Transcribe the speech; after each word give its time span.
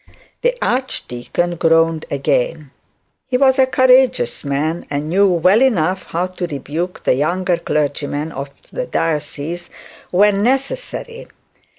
The 0.41 0.57
archdeacon 0.63 1.57
groaned 1.57 2.07
again. 2.09 2.71
He 3.27 3.37
was 3.37 3.59
a 3.59 3.67
courageous 3.67 4.43
man, 4.43 4.83
and 4.89 5.07
knew 5.11 5.27
well 5.27 5.61
enough 5.61 6.05
how 6.05 6.25
to 6.25 6.47
rebuke 6.47 7.03
the 7.03 7.13
younger 7.13 7.57
clergymen 7.57 8.31
of 8.31 8.49
the 8.73 8.87
diocese 8.87 9.69
when 10.09 10.41
necessary. 10.41 11.27